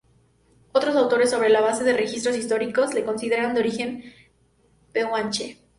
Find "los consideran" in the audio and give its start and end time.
2.95-3.53